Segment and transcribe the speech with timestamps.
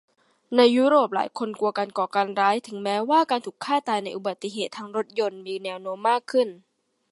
[0.55, 6.47] ในยุโรปหลายคนกลัวการก่อการร้ายถึงแม้ว่าการถูกฆ่าตายในอุบัติเหตุทางรถยนต์มีแนวโน้มมากขึ้น